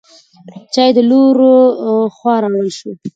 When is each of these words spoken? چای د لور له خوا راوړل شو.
چای 0.73 0.89
د 0.97 0.99
لور 1.09 1.35
له 1.43 1.53
خوا 2.15 2.35
راوړل 2.43 2.69
شو. 2.77 2.89